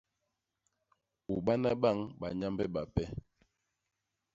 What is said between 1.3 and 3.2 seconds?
U bana bañ banyambe bape.